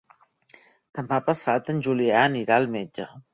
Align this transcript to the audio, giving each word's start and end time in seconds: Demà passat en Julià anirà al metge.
Demà 0.99 1.19
passat 1.27 1.69
en 1.75 1.83
Julià 1.89 2.17
anirà 2.31 2.59
al 2.63 2.67
metge. 2.79 3.09